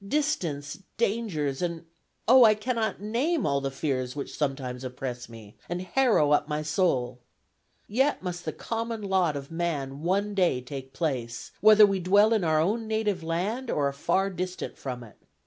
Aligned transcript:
Distance, 0.03 0.79
dangers, 0.97 1.61
and 1.61 1.85
oh, 2.27 2.43
I 2.43 2.55
cannot 2.55 3.01
name 3.01 3.45
all 3.45 3.61
the 3.61 3.69
fears 3.69 4.15
which 4.15 4.35
sometimes 4.35 4.83
oppress 4.83 5.29
me, 5.29 5.57
and 5.69 5.83
harrow 5.83 6.31
up 6.31 6.47
my 6.47 6.63
soul. 6.63 7.19
Yet 7.87 8.23
must 8.23 8.43
the 8.45 8.51
common 8.51 9.03
lot 9.03 9.35
of 9.35 9.51
man 9.51 10.01
one 10.01 10.33
day 10.33 10.59
take 10.59 10.91
place, 10.91 11.51
whether 11.61 11.85
we 11.85 11.99
dwell 11.99 12.33
in 12.33 12.43
our 12.43 12.59
own 12.59 12.87
native 12.87 13.21
land 13.21 13.69
or 13.69 13.89
are 13.89 13.93
far 13.93 14.31
distant 14.31 14.75
from 14.75 15.03
it. 15.03 15.19